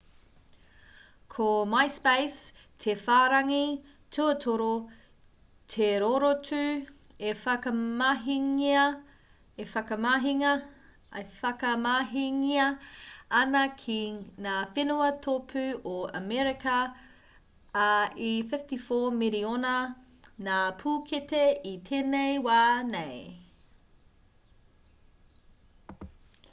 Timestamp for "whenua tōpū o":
14.79-15.95